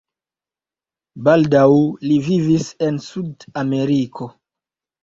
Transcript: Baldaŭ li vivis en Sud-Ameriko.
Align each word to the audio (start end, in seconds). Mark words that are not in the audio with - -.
Baldaŭ 1.27 1.67
li 2.09 2.17
vivis 2.31 2.67
en 2.89 2.99
Sud-Ameriko. 3.13 4.35